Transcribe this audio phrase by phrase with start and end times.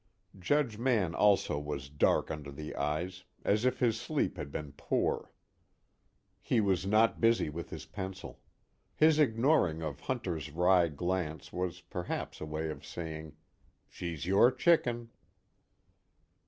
[0.39, 5.31] Judge Mann also was dark under the eyes, as if his sleep had been poor.
[6.41, 8.39] He was not busy with his pencil.
[8.95, 13.35] His ignoring of Hunter's wry glance was perhaps a way of saying:
[13.87, 15.09] She's your chicken.